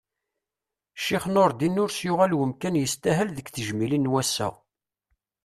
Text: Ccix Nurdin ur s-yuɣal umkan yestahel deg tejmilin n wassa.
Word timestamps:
Ccix 1.01 1.23
Nurdin 1.33 1.79
ur 1.83 1.89
s-yuɣal 1.91 2.35
umkan 2.37 2.79
yestahel 2.79 3.29
deg 3.33 3.47
tejmilin 3.49 4.07
n 4.09 4.11
wassa. 4.13 4.49